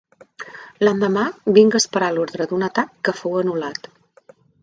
L'endemà, 0.87 1.25
vinga 1.57 1.81
esperar 1.83 2.09
l'ordre 2.15 2.49
d'un 2.53 2.67
atac 2.71 2.91
que 3.09 3.15
fou 3.21 3.39
anul·lat 3.43 3.93